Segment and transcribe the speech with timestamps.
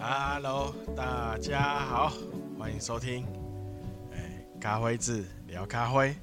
[0.00, 2.12] Hello，大家好，
[2.56, 3.26] 欢迎收听，
[4.12, 6.14] 哎，咖啡志聊咖啡，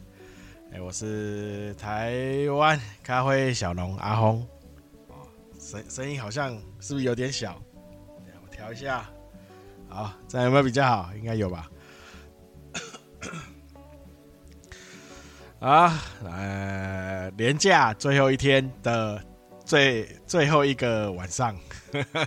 [0.72, 2.14] 哎，我是台
[2.58, 4.48] 湾咖啡小农阿轰，
[5.10, 5.28] 哦，
[5.60, 7.62] 声声音好像是不是有点小？
[8.42, 9.06] 我调一下，
[9.90, 11.10] 好，这样有没有比较好？
[11.18, 11.70] 应该有吧？
[15.60, 19.22] 啊，呃，连假最后一天的
[19.66, 21.54] 最最后一个晚上，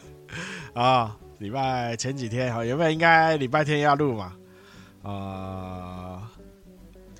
[0.74, 1.16] 啊。
[1.38, 4.33] 礼拜前几天哈，原本应该礼拜天要录嘛，
[5.02, 6.30] 啊、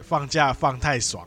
[0.03, 1.25] 放假放太爽，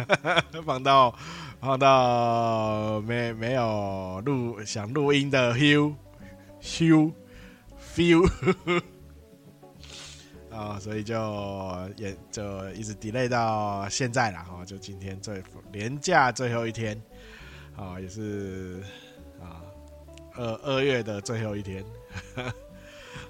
[0.66, 1.14] 放到
[1.58, 5.94] 放到没没有录想录音的 feel
[6.60, 7.12] feel
[7.94, 8.30] feel
[10.50, 11.14] 啊，所以就
[11.96, 15.42] 也就一直 delay 到现在了哈，就今天最
[15.72, 17.00] 连假最后一天
[17.74, 18.82] 啊，也是
[19.40, 19.64] 啊
[20.34, 21.82] 二二月的最后一天。
[22.36, 22.52] 啊、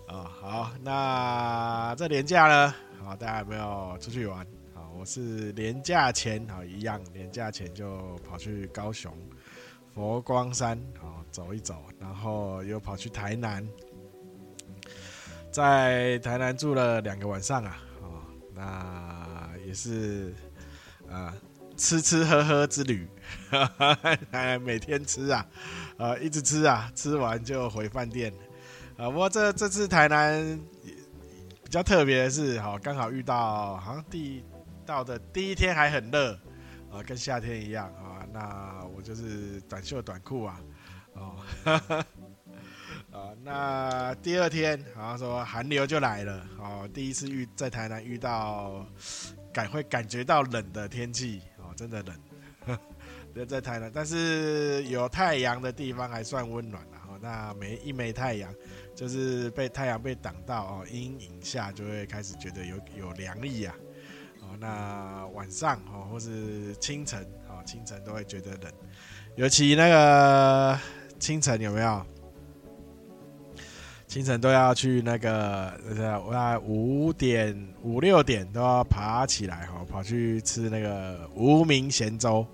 [0.09, 2.75] 哦，好，那这年假呢？
[3.05, 4.47] 好，大家有没有出去玩？
[4.75, 9.13] 好，我是年假前，好一样，年假前就跑去高雄
[9.95, 13.67] 佛光山，好走一走，然后又跑去台南，
[15.51, 18.23] 在台南住了两个晚上啊，哦，
[18.55, 20.35] 那也是
[21.11, 21.35] 啊，
[21.77, 23.07] 吃吃喝喝之旅，
[23.51, 25.47] 哈哈，每天吃啊，
[25.99, 28.33] 呃，一直吃啊，吃完就回饭店。
[28.99, 30.61] 啊，不过这这次台南
[31.63, 34.45] 比较特别的是，哈，刚好遇到好像第
[34.85, 36.33] 到的第一天还很热，
[36.91, 38.27] 啊，跟夏天一样啊。
[38.33, 40.61] 那我就是短袖短裤啊，
[41.13, 41.37] 哦，
[43.13, 48.85] 啊， 那第二天好像说寒流就来了，哦，第一次遇在台南遇到
[49.53, 52.77] 感会感觉到冷的天气，哦，真的冷，
[53.33, 56.98] 在 在台南，但是有太阳的地方还算温暖啊。
[57.21, 58.53] 那没一枚太阳。
[58.95, 63.73] 就是被太阳被挡到哦，阴影下就会开始觉得有有凉意啊，
[64.41, 68.73] 哦，那晚上哦或是清晨哦，清晨都会觉得冷，
[69.37, 70.77] 尤其那个
[71.21, 72.05] 清晨有没有？
[74.09, 82.45] 清晨都要去那个呃，我要五点五六点都要爬起来哈，跑去吃那个无名咸粥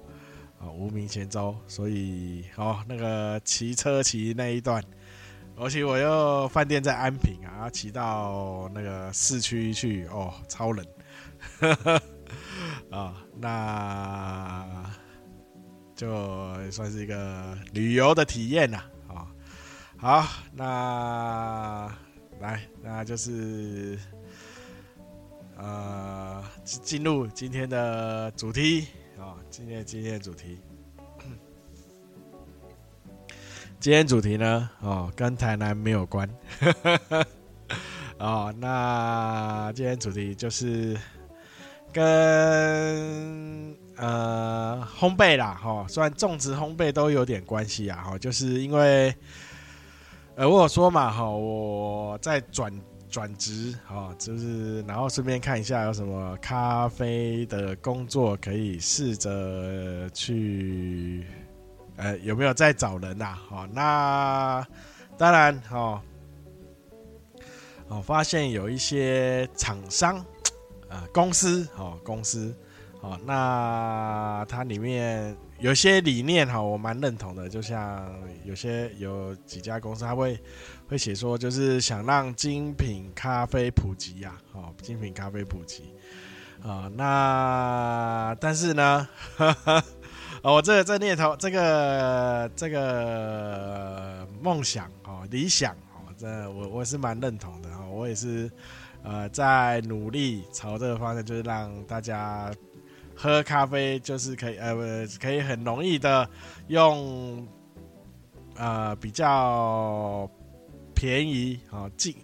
[0.64, 4.82] 啊，无名咸粥，所以哦，那个骑车骑那一段。
[5.56, 10.84] 而且我又饭店在安平啊，骑到那个市区去哦，超冷，
[12.90, 14.90] 啊、那
[15.94, 16.08] 就
[16.72, 19.30] 算是一个旅游的体验呐，啊、
[19.96, 21.96] 好，那
[22.40, 23.96] 来，那就是
[25.56, 30.58] 呃，进入今天的主题啊、哦，今天今天的主题。
[33.78, 36.28] 今天主题呢，哦，跟台南没有关，
[38.18, 40.96] 哦，那今天主题就是
[41.92, 49.14] 跟呃烘焙啦，哈、哦，虽然种植烘焙都有点关系啊，哈、哦，就是因为
[50.34, 52.72] 呃我说嘛，哈、哦，我在转
[53.08, 61.26] 转职，哈、哦，就是然后顺便看一下有什么咖啡的工作可以试着去。
[61.96, 63.42] 呃，有没有在找人呐、啊？
[63.48, 64.66] 好，那
[65.16, 66.00] 当然，哦，
[67.86, 70.18] 哦，发现有一些厂商，
[70.88, 72.52] 啊、公司，哦，公司，
[73.00, 77.48] 哦，那它里面有些理念，哈，我蛮认同的。
[77.48, 78.12] 就像
[78.44, 80.38] 有些有几家公司，他会
[80.88, 85.84] 会写说，就是想让精品咖啡普及呀，哦，精品咖啡普及，
[86.62, 89.84] 啊，那但是呢，呵 呵
[90.42, 98.50] 哦，我这这念头，这个这个梦想哦，理想哦，这我我是蛮认同的哦，我也是
[99.02, 102.52] 呃在努力朝这个方向，就是让大家
[103.16, 106.28] 喝咖啡就是可以呃可以很容易的
[106.68, 107.46] 用
[108.56, 110.28] 呃比较
[110.94, 112.14] 便宜哦进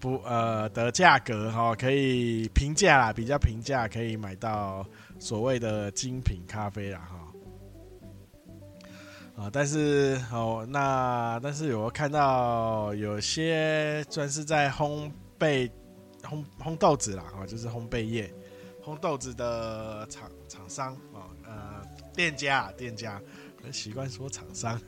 [0.00, 4.86] 不呃的价格哈，可以平价啦，比较平价可以买到
[5.18, 7.18] 所谓的精品咖啡啦哈。
[9.44, 15.70] 啊，但是哦，那但是有看到有些专是在烘焙
[16.22, 18.32] 烘烘豆子啦，啊，就是烘焙业
[18.88, 23.20] 烘豆子的厂厂商啊，呃，店家店家
[23.62, 24.80] 很习惯说厂商，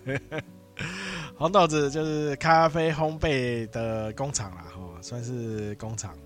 [1.37, 6.17] 红豆子就是咖啡烘焙的工厂啦，哈，算是工厂。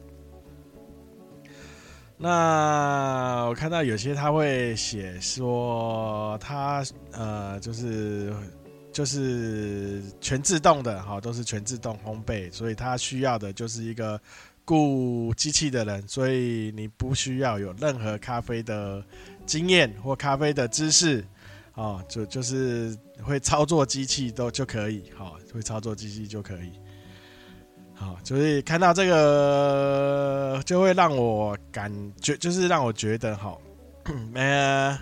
[2.17, 8.32] 那我看到有些他会写说他呃就是
[8.93, 14.19] 就是全自动的哈，都是全自动烘焙，所以他需要的就是一个
[14.64, 19.05] 雇机器的人，所以你不需要有任何咖啡的
[19.44, 21.25] 经验或咖啡的知识，
[21.75, 26.72] 哦，就就是会操作机器都就可以，好，会操作机器就可以。
[27.96, 33.60] 好，所以看到这个就会让我感觉，就是让我觉得，好，
[34.34, 34.99] 呃，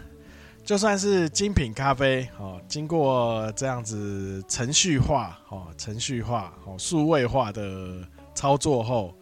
[0.62, 9.14] 就算是精品咖啡，哦，经过这样子程序化，哦，程序化，哦，数位化的操作后，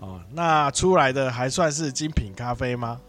[0.00, 3.00] 哦，那出来的还算是精品咖啡吗？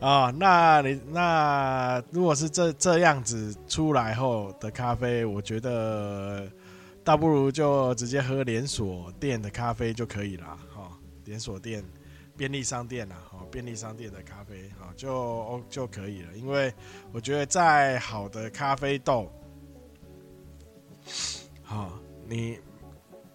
[0.00, 6.46] 啊， 那你那如果是这这样子出来后的咖啡，我觉得。
[7.06, 10.90] 倒不如就直接喝连锁店的咖啡就可以了，哈，
[11.24, 11.80] 连锁店、
[12.36, 16.32] 便利商店啊，哈，便利商店的咖啡，啊，就就可以了。
[16.34, 16.74] 因为
[17.12, 19.30] 我觉得再好的咖啡豆，
[21.62, 21.92] 好，
[22.26, 22.58] 你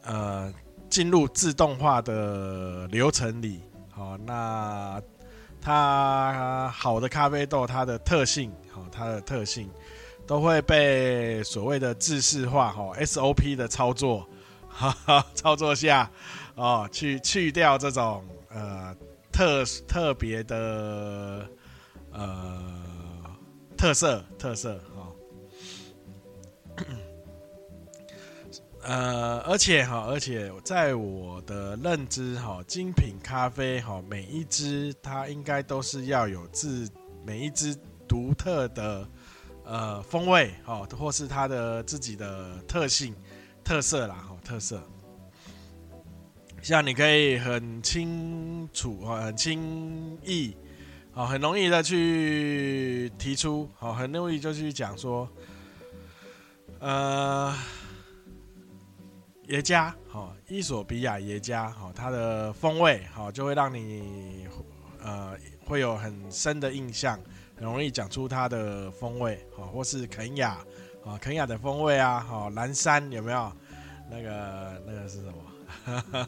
[0.04, 0.54] 呃
[0.91, 5.01] 进入自动化的流程里，好，那
[5.59, 9.67] 它好的咖啡豆，它的特性，好，它的特性。
[10.27, 14.25] 都会被所谓的制式化哈 SOP 的操作，
[14.69, 16.09] 哈哈，操作下
[16.55, 18.95] 哦，去去掉这种呃
[19.29, 21.45] 特特别的
[22.13, 22.61] 呃
[23.75, 24.79] 特色特色
[28.83, 36.89] 呃，而且哈，而且在我的认知哈，精品咖啡哈，每一支它应该都是要有自
[37.25, 39.07] 每一支独特的。
[39.63, 43.16] 呃，风味哦，或是它的自己的特性、
[43.63, 44.81] 特色啦，哈，特色。
[46.63, 50.57] 像你可以很清楚啊，很轻易，
[51.13, 55.30] 啊，很容易的去提出，好，很容易就去讲说，
[56.80, 57.56] 呃，
[59.51, 64.48] 耶加，好，伊索比亚耶加，好，它的风味，好，就会让你，
[65.03, 67.19] 呃，会有很深的印象。
[67.57, 70.57] 很容易讲出它的风味，好，或是肯亚，
[71.06, 73.51] 啊，肯亚的风味啊，好，蓝山有没有？
[74.09, 76.27] 那个那个是什么？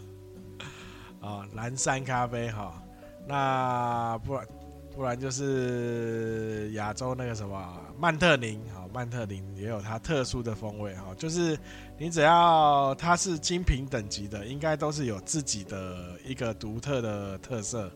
[1.21, 2.83] 啊， 蓝山咖啡，哈，
[3.25, 4.45] 那不然
[4.95, 11.57] 不然就是亚洲那个什么曼特宁，好，曼特宁也有它特殊的风味，哈，就是
[11.97, 17.91] 你只要它是精品等级的，应该都是有自己的一个独特的特色，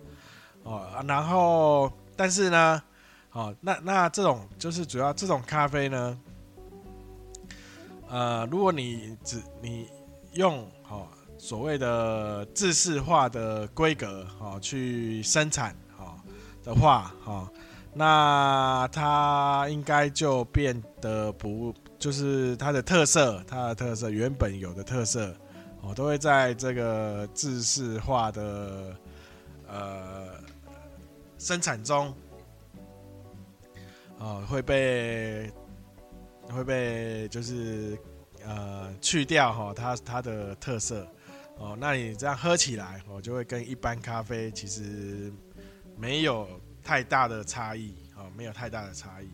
[0.64, 2.82] 哦，然后但是呢。
[3.34, 6.20] 哦，那那这种就是主要这种咖啡呢，
[8.10, 9.88] 呃，如果你只你
[10.32, 11.08] 用、哦、
[11.38, 15.76] 所谓的制式化的规格、哦、去生产、
[16.68, 17.50] 的话，哈、哦，
[17.94, 25.34] 那它应该就变得不就是它的特色，它的特色原本有的特色
[25.82, 28.94] 哦，都会在这个制式化的
[29.70, 30.28] 呃
[31.38, 32.14] 生产中。
[34.20, 35.50] 哦，会被
[36.50, 37.98] 会被就是
[38.44, 41.08] 呃去掉哈，它它的特色
[41.60, 45.32] 哦，那你这样喝起来哦，就会跟一般咖啡其实
[45.98, 46.48] 没有
[46.84, 49.30] 太大的差异哦，没有太大的差异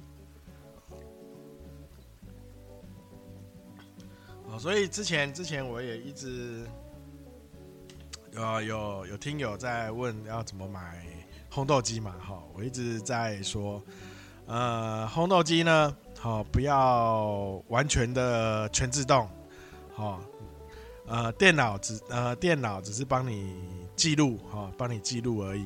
[4.48, 6.65] 哦，所以之前之前我也一直
[8.32, 11.05] 有有有听友在问要怎么买
[11.51, 13.84] 烘豆机嘛哈，我一直在说。
[14.46, 19.25] 呃，烘豆机呢，好、不要完全的全自动，
[19.93, 20.20] 好、哦，
[21.08, 23.55] 呃，电脑只呃电脑只是帮你
[23.96, 25.65] 记录，哈、帮你记录而已。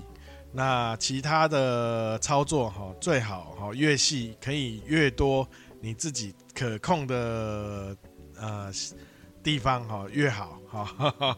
[0.52, 5.48] 那其他的操作，哈、最好哈、越细可以越多，
[5.82, 7.96] 你自己可控的
[8.36, 8.72] 呃
[9.44, 11.38] 地方，哈、越好，哈、哦，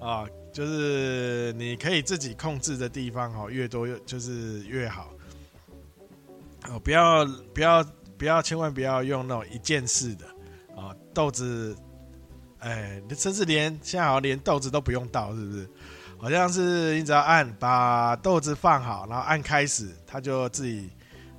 [0.00, 5.12] 啊，就是你可以自己控制的地方，哈、越多越就是越好。
[6.68, 7.84] 哦，不要不要
[8.18, 10.26] 不要，千万不要用那种一键式的
[10.74, 11.76] 啊，豆子，
[12.58, 15.70] 哎，甚至连现在好像连豆子都不用倒，是不是？
[16.18, 20.90] 好像是你只要按把豆子放好，然后按开始，它就自己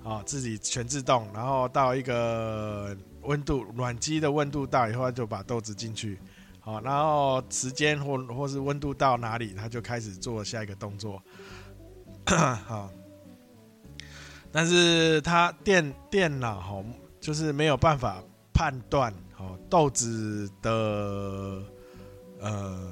[0.04, 6.20] 啊自己全自动，然后到一个温度暖机的温度到以后，它就把豆子进去，
[6.60, 11.22] 好，然后时间或或是温度到哪里，它就开始做下一个动作，
[12.26, 12.90] 好。
[14.50, 16.84] 但是它电电脑哈，
[17.20, 21.62] 就是没有办法判断哦豆子的
[22.40, 22.92] 呃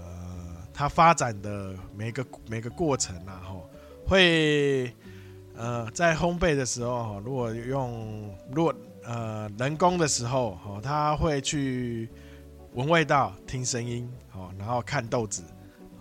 [0.76, 3.56] 它发展的每个每个过程啊哈，
[4.06, 4.94] 会
[5.56, 12.10] 呃在烘焙的时候哈，如果用如果呃人工的时候，哦，他会去
[12.74, 15.42] 闻味道、听声音，哦，然后看豆子，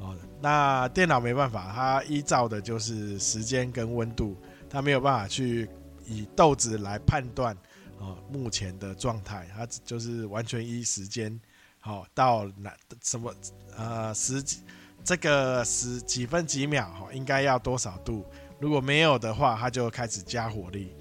[0.01, 4.37] 哦，那电脑没办法，它依照的就是时间跟温度，
[4.69, 5.69] 它没有办法去
[6.05, 7.57] 以豆子来判断，
[7.99, 11.41] 哦，目前的状态，它就是完全依时间，
[11.85, 12.73] 好到哪
[13.03, 13.31] 什么
[13.77, 14.63] 呃十几
[15.05, 18.25] 这个十几分几秒，哈，应该要多少度？
[18.59, 20.97] 如果没有的话，它就开始加火力，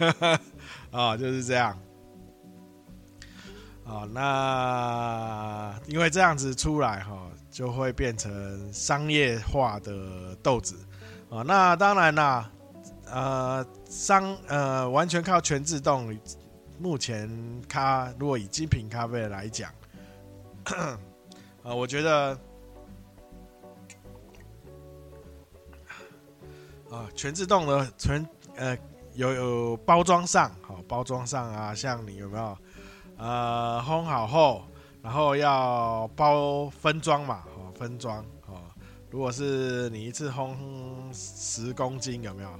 [0.00, 0.40] 啊、
[0.90, 1.70] 哦，就是这样。
[3.84, 10.74] 啊、哦，那因为这样子出来哈、哦，就会变成商业化的豆子
[11.30, 11.44] 啊、哦。
[11.44, 12.50] 那当然啦，
[13.06, 16.18] 呃，商呃完全靠全自动，
[16.80, 17.30] 目前
[17.68, 19.70] 咖如果以精品咖啡来讲，
[21.62, 22.38] 啊、我觉得。
[26.90, 28.78] 啊，全自动的全呃
[29.14, 32.56] 有有包装上好，包装上啊，像你有没有
[33.16, 34.62] 呃烘好后，
[35.02, 38.62] 然后要包分装嘛，哦分装哦，
[39.10, 40.54] 如果是你一次烘
[41.12, 42.50] 十公斤有没有？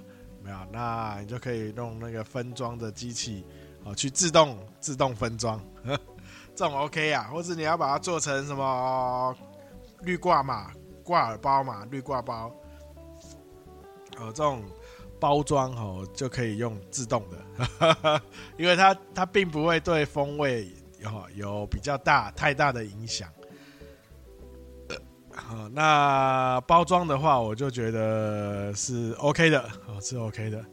[0.43, 3.47] 没有，那你就可以用那个分装的机器
[3.85, 5.59] 哦去自动自动分装，
[6.55, 9.37] 这种 OK 啊，或者你要把它做成什么
[10.03, 10.71] 绿挂嘛，
[11.03, 12.53] 挂耳包嘛，绿挂包。
[14.19, 14.63] 哦，这种
[15.19, 18.21] 包装哦就可以用自动的，
[18.57, 20.71] 因为它它并不会对风味
[21.01, 23.29] 有有比较大太大的影响。
[25.35, 30.65] 好， 那包装的话，我就觉得是 OK 的，哦是 OK 的。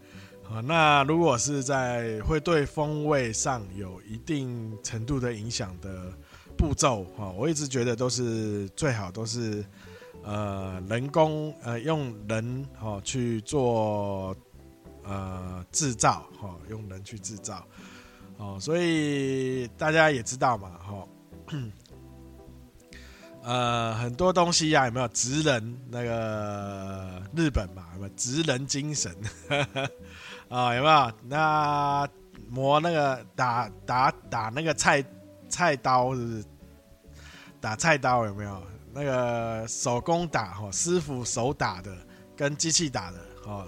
[0.52, 6.12] 好，那如果是在会对风味上有一定程度的影响的
[6.58, 9.64] 步骤，哈，我一直觉得都是最好都是。
[10.24, 14.36] 呃，人工呃用人哦去做
[15.04, 17.66] 呃制造哈，用人去制造
[18.38, 21.08] 哦，所以大家也知道嘛哈，
[23.44, 29.12] 呃很多东西呀、啊、有没有职人那个日本嘛，有没有职人精神
[30.50, 31.12] 啊、有没有？
[31.28, 32.08] 那
[32.50, 35.04] 磨那个打打打那个菜
[35.50, 36.46] 菜刀是不是？
[37.60, 38.62] 打菜刀有没有？
[38.94, 41.96] 那个手工打哈，师傅手打的
[42.36, 43.66] 跟机器打的哦，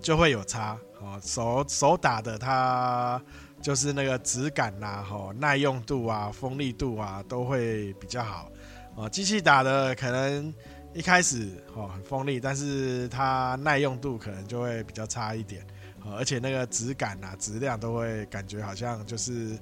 [0.00, 1.20] 就会有差哦。
[1.22, 3.20] 手手打的它
[3.60, 8.50] 就是那个质感呐，哈，耐用度啊、锋利度啊都会比较好
[8.94, 9.08] 哦。
[9.08, 10.52] 机器打的可能
[10.94, 15.66] 一开始哦很锋利，但是它耐用度可能就会比较差一点
[16.04, 19.58] 哦，而且那个质感啊、质量都会感觉好像就是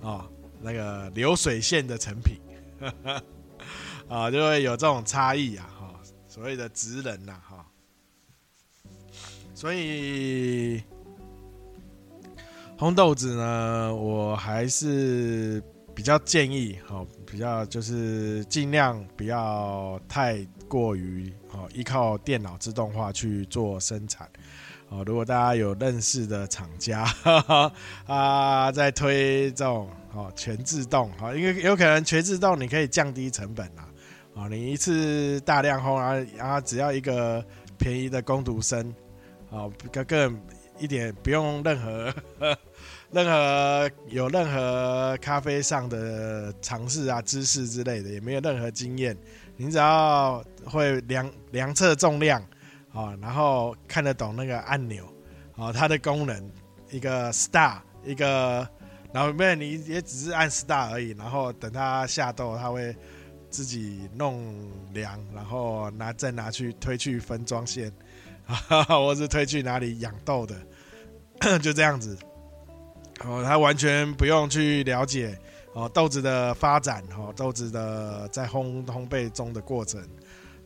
[0.00, 0.24] 哦
[0.60, 2.40] 那个流水线的成品。
[4.08, 5.94] 啊， 就会有这种差异啊，哈，
[6.26, 7.64] 所谓的职人呐，哈，
[9.54, 10.82] 所以
[12.76, 15.62] 烘豆子呢，我还是
[15.94, 24.28] 比较建议，哈，比较就是尽量不要太过于哦依靠电脑自动化去做生产，
[24.90, 27.72] 哦，如果大家有认识的厂家，哈 哈
[28.04, 33.88] 啊，在推这种哦全自动，哈，因为有可能全自动你可以降低成本啊。
[34.34, 37.42] 啊，你一次大量轰啊，然后只要一个
[37.78, 38.94] 便宜的工读生，
[39.50, 40.42] 啊，更更
[40.78, 42.14] 一点不用任何
[43.12, 49.16] 任何有任何咖啡上的尝试啊、知识之类的，也没有任何经验，
[49.56, 52.40] 你只要会量量测重量，
[52.92, 55.06] 啊，然后看得懂那个按钮，
[55.56, 56.50] 啊，它的功能，
[56.90, 58.66] 一个 star，一个，
[59.12, 62.96] 然后没有你也只是按 star 而已，然后等它下豆，它会。
[63.52, 64.50] 自己弄
[64.94, 67.92] 凉，然后拿再拿去推去分装线，
[68.46, 70.56] 啊或是推去哪里养豆的，
[71.60, 72.16] 就这样子。
[73.24, 75.38] 哦，他完全不用去了解
[75.74, 80.00] 哦豆子的发展，哦豆子的在烘烘焙中的过程。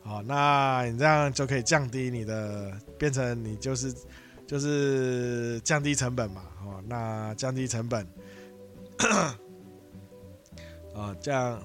[0.03, 3.93] 哦，那你这样就可以降低你的，变成你就是
[4.47, 6.43] 就是降低成本嘛。
[6.65, 8.07] 哦，那降低成本，
[10.95, 11.61] 哦这样。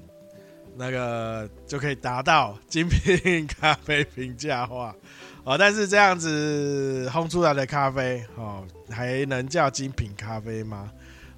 [0.77, 4.95] 那个就可以达到精品咖啡评价化
[5.45, 10.91] 哦，但是这样子烘出来的咖啡哦，还能叫精品咖啡吗？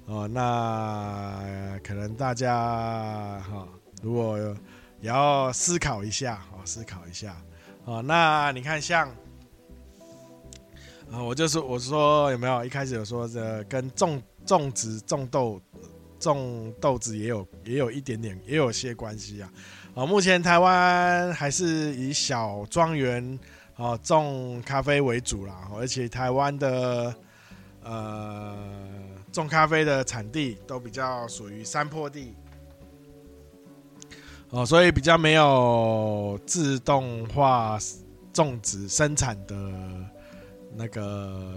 [0.05, 3.67] 哦，那可能大家哈，
[4.01, 4.37] 如果
[5.01, 7.35] 也要思考一下哦，思考一下
[7.85, 8.01] 哦。
[8.03, 9.09] 那你看像
[11.11, 15.59] 啊，我就是我说有没有一开始有说这跟种种植种豆。
[16.25, 19.53] 种豆子也有也有一点点也有些关系啊，
[19.93, 23.39] 啊，目前台湾还是以小庄园
[23.75, 27.15] 啊种咖啡为主啦，而且台湾的
[27.83, 28.57] 呃
[29.31, 32.33] 种咖啡的产地都比较属于山坡地，
[34.49, 37.77] 哦，所以比较没有自动化
[38.33, 39.55] 种植生产的
[40.75, 41.53] 那个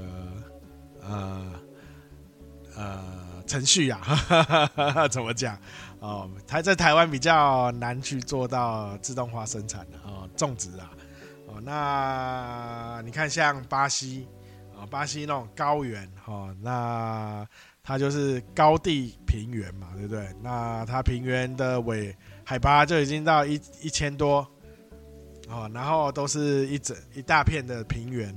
[1.00, 1.52] 呃
[2.76, 5.58] 呃程序啊，怎么讲？
[6.00, 10.90] 哦，台在台湾比较难去做到自动化生产的哦，种植啊，
[11.48, 14.28] 哦，那你看像巴西
[14.78, 17.44] 啊，巴西那种高原哈，那
[17.82, 20.28] 它就是高地平原嘛，对不对？
[20.40, 22.14] 那它平原的尾
[22.44, 24.46] 海拔就已经到一一千多，
[25.48, 28.32] 哦，然后都是一整一大片的平原。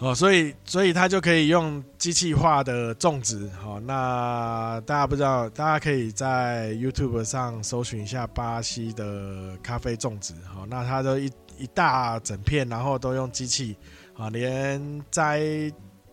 [0.00, 3.50] 哦，所以所以它就可以用机器化的种植。
[3.60, 10.34] 好，那大家不知道，大家可以在 YouTube 上搜寻一下巴西的咖啡种植。
[10.46, 11.28] 好，那它都一
[11.58, 13.76] 一大整片，然后都用机器，
[14.16, 15.42] 啊，连摘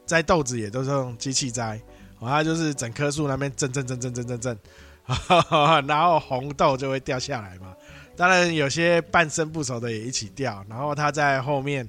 [0.07, 1.79] 摘豆子也都是用机器摘。
[2.17, 4.57] 好，它就是整棵树那边震震震震震震震，
[5.85, 7.71] 然后红豆就会掉下来嘛。
[8.17, 11.87] 当然有些半生不熟的也一起掉，然后它在后面。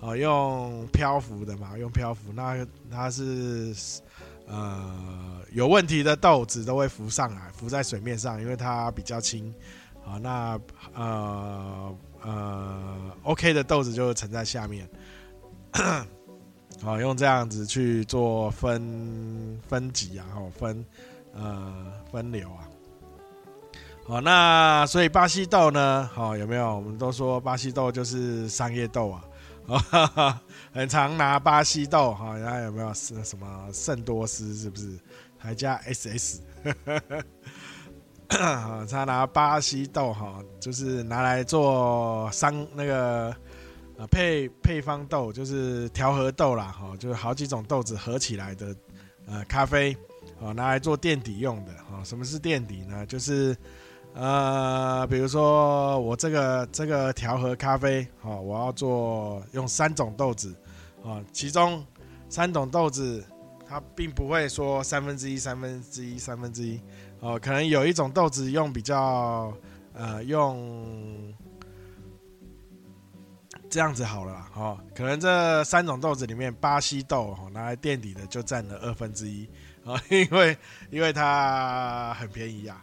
[0.00, 3.74] 哦，用漂浮的嘛，用漂浮，那它是
[4.46, 9.52] 呃有问题的豆子都会浮上来，浮在水面上，因为它比较轻。
[10.04, 10.58] 好，那
[10.94, 14.88] 呃呃 OK 的豆子就会沉在下面。
[16.80, 20.86] 好，用这样子去做分分级啊，然后分
[21.34, 22.68] 呃分流啊。
[24.06, 26.76] 好，那所以巴西豆呢，好有没有？
[26.76, 29.24] 我们都说巴西豆就是商业豆啊。
[30.72, 34.98] 很常拿巴西豆哈，人家有没有是什么圣多斯是不是？
[35.36, 36.40] 还加 SS，
[38.28, 43.34] 他 拿巴西豆哈，就是拿来做商那个
[44.10, 48.74] 配配方豆，就是调和豆啦哈，就是好几种豆子合起来的
[49.26, 49.96] 呃咖啡，
[50.40, 52.02] 哦拿来做垫底用的哈。
[52.02, 53.06] 什么是垫底呢？
[53.06, 53.56] 就是。
[54.20, 60.52] 呃，比如说我这个这个调和咖啡，哦，我要做用三种豆子，
[61.02, 61.86] 哦，其中
[62.28, 63.24] 三种豆子
[63.64, 66.80] 它并不会说三分之一、三分之一、三分之一，
[67.20, 69.56] 哦，可能有一种豆子用比较
[69.94, 71.32] 呃用
[73.70, 79.48] 这样子好了，哦，可能这三种豆子里面巴西豆哦拿来垫底的就占了二分之一，
[79.84, 80.58] 啊，因为
[80.90, 82.82] 因为它很便宜呀。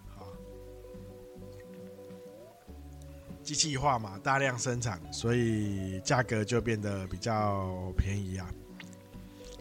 [3.45, 8.47] 机器化嘛，大量生产，所以价格就变得比较便宜啊。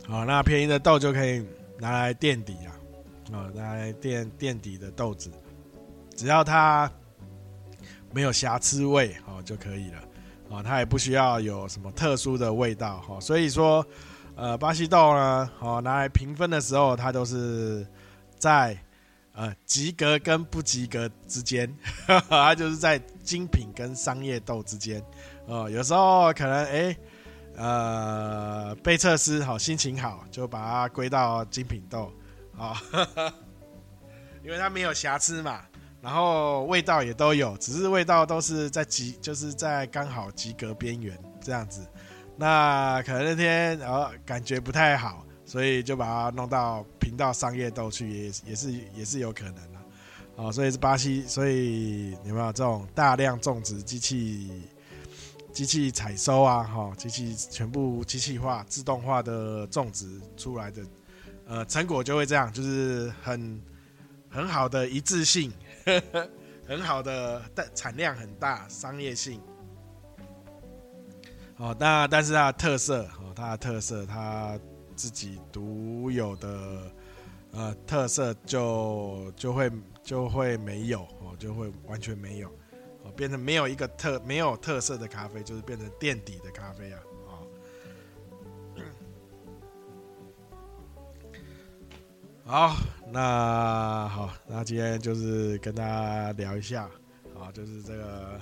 [0.08, 1.46] 好，那便宜的豆就可以
[1.78, 2.72] 拿来垫底啊，
[3.30, 5.30] 啊，拿来垫垫底的豆子，
[6.16, 6.90] 只要它
[8.10, 9.98] 没有瑕疵味哦就可以了。
[10.50, 13.20] 啊，它也不需要有什么特殊的味道哈。
[13.20, 13.86] 所以说，
[14.34, 17.86] 呃，巴西豆呢，好拿来评分的时候，它都是
[18.38, 18.78] 在。
[19.34, 21.72] 呃，及格跟不及格之间，
[22.30, 25.00] 它就是在精品跟商业豆之间。
[25.46, 26.98] 哦、呃，有时候可能哎、欸，
[27.56, 32.12] 呃，被测试好，心情好，就把它归到精品豆
[32.56, 33.32] 啊，哦、
[34.44, 35.62] 因为它没有瑕疵嘛，
[36.00, 41.84] 然后味道也都有，只是味道都是在及，就是在刚好及格边缘这样子。
[42.36, 45.23] 那可能那天呃感觉不太好。
[45.46, 49.78] 所以就把它弄到评到商业豆去，也也是也是有可能的，
[50.36, 54.62] 哦，所以是巴西，所以有没有这种大量种植机器、
[55.52, 60.82] 机器采收啊，哈，机器全部机器化、自动化的种植出来的，
[61.46, 63.60] 呃，成果就会这样，就是很
[64.30, 65.52] 很好的一致性，
[66.66, 69.38] 很好的但产量很大，商业性，
[71.58, 74.58] 哦，那但是它的特色，哦，它的特色，它。
[74.94, 76.92] 自己独有的
[77.52, 79.70] 呃特色就就会
[80.02, 82.48] 就会没有哦，就会完全没有
[83.02, 87.00] 哦，变成没有一个特没有特色的咖啡，就是变成垫底的咖啡啊，
[92.44, 92.76] 好，
[93.10, 96.88] 那好，那今天就是跟大家聊一下
[97.34, 98.40] 啊，就是这个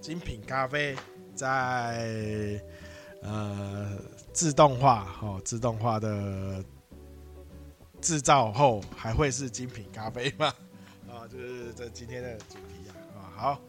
[0.00, 0.96] 精品咖啡
[1.34, 2.60] 在
[3.22, 3.96] 呃。
[4.32, 6.64] 自动化，哦，自动化的
[8.00, 10.54] 制造后还会是精品咖啡吗？
[11.08, 13.60] 啊， 就是这今天的主题啊，啊，好，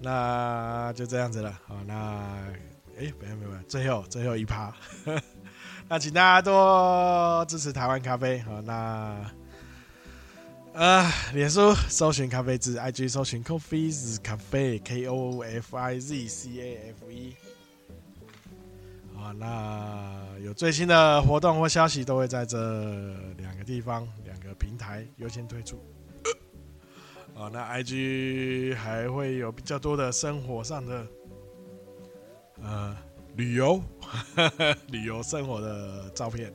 [0.00, 1.94] 那就这样子了，好，那，
[2.98, 4.72] 哎，没有没有，最后最后一趴，
[5.88, 9.30] 那请大家多支持台湾咖啡，好，那，
[10.74, 17.34] 呃，脸书搜寻咖啡志，IG 搜寻 Coffees Cafe，K O F I Z C A F E。
[19.16, 22.58] 啊，那有最新的活动或消息，都会在这
[23.38, 25.82] 两个地方、两个平台优先推出。
[27.34, 31.06] 啊，那 IG 还会有比较多的生活上的
[32.62, 32.96] 呃
[33.36, 33.80] 旅游、
[34.88, 36.52] 旅游生活的照片。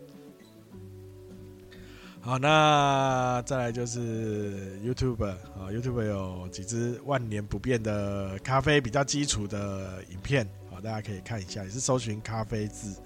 [2.20, 5.38] 好，那再来就是 YouTube 啊
[5.72, 10.48] ，YouTube 有几支万年不变的咖啡比较基础的影片，
[10.82, 13.00] 大家可以看一下，也是搜寻咖啡字，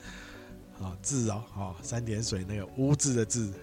[0.80, 3.54] 啊字哦，好三点水那个污字的字，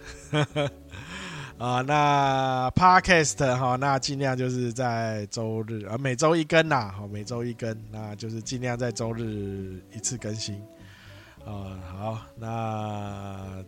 [1.58, 10.62] 啊，那 Podcast 哈，那尽量就是在周日啊，每周一更呐，好，每周一更，那就是尽量在周日一次更新，
[11.44, 13.64] 啊，好，那。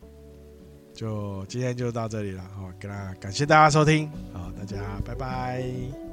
[0.95, 6.04] 就今天就到这里了，好，跟大家感谢大家收听，好，大家拜拜。